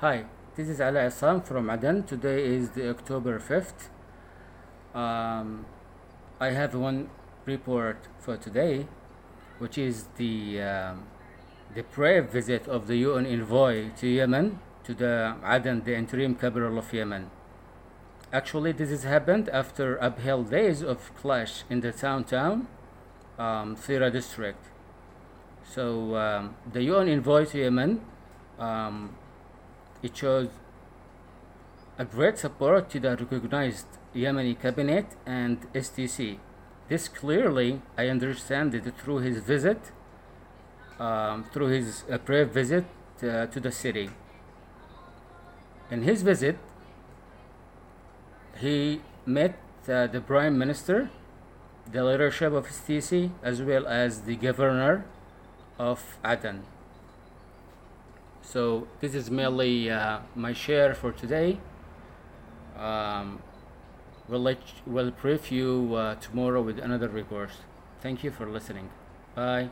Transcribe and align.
Hi, 0.00 0.26
this 0.54 0.68
is 0.68 0.80
Ali 0.80 1.00
Assam 1.00 1.40
from 1.40 1.68
Aden. 1.68 2.04
Today 2.04 2.44
is 2.44 2.70
the 2.70 2.88
October 2.88 3.40
5th. 3.40 3.88
Um, 4.94 5.66
I 6.38 6.50
have 6.50 6.76
one 6.76 7.10
report 7.46 8.06
for 8.20 8.36
today, 8.36 8.86
which 9.58 9.76
is 9.76 10.04
the 10.16 10.62
um, 10.62 11.02
the 11.74 11.82
brave 11.82 12.30
visit 12.30 12.68
of 12.68 12.86
the 12.86 12.98
UN 12.98 13.26
envoy 13.26 13.90
to 13.96 14.06
Yemen, 14.06 14.60
to 14.84 14.94
the 14.94 15.34
Aden, 15.44 15.82
the 15.82 15.96
interim 15.96 16.36
capital 16.36 16.78
of 16.78 16.92
Yemen. 16.92 17.32
Actually, 18.32 18.70
this 18.70 18.90
has 18.90 19.02
happened 19.02 19.48
after 19.48 20.00
uphill 20.00 20.44
days 20.44 20.80
of 20.80 21.12
clash 21.16 21.64
in 21.68 21.80
the 21.80 21.90
downtown 21.90 22.68
um, 23.36 23.74
Thira 23.74 24.12
district. 24.12 24.64
So 25.68 26.14
um, 26.14 26.54
the 26.72 26.84
UN 26.84 27.08
envoy 27.08 27.46
to 27.46 27.58
Yemen, 27.58 28.00
um, 28.60 29.16
it 30.02 30.16
shows 30.16 30.48
a 31.98 32.04
great 32.04 32.38
support 32.38 32.90
to 32.90 33.00
the 33.00 33.16
recognized 33.16 33.86
Yemeni 34.14 34.60
cabinet 34.60 35.06
and 35.26 35.72
STC. 35.72 36.38
This 36.88 37.08
clearly, 37.08 37.82
I 37.96 38.08
understand 38.08 38.74
it 38.74 38.84
through 38.96 39.18
his 39.18 39.38
visit, 39.38 39.90
um, 40.98 41.44
through 41.52 41.68
his 41.68 42.04
uh, 42.10 42.18
brave 42.18 42.50
visit 42.50 42.84
uh, 43.22 43.46
to 43.46 43.60
the 43.60 43.72
city. 43.72 44.10
In 45.90 46.02
his 46.02 46.22
visit, 46.22 46.56
he 48.58 49.00
met 49.26 49.58
uh, 49.88 50.06
the 50.06 50.20
prime 50.20 50.56
minister, 50.58 51.10
the 51.90 52.04
leadership 52.04 52.52
of 52.52 52.66
STC, 52.66 53.30
as 53.42 53.62
well 53.62 53.86
as 53.86 54.22
the 54.22 54.36
governor 54.36 55.04
of 55.78 56.18
Aden. 56.24 56.62
So 58.48 58.88
this 59.00 59.14
is 59.14 59.30
merely 59.30 59.90
uh, 59.90 60.20
my 60.34 60.54
share 60.54 60.94
for 60.94 61.12
today. 61.12 61.58
Um, 62.78 63.42
we'll 64.26 64.40
let 64.40 64.58
we'll 64.86 65.10
brief 65.10 65.52
you 65.52 65.94
uh, 65.94 66.14
tomorrow 66.14 66.62
with 66.62 66.78
another 66.78 67.08
report. 67.08 67.50
Thank 68.00 68.24
you 68.24 68.30
for 68.30 68.46
listening. 68.48 68.88
Bye. 69.34 69.68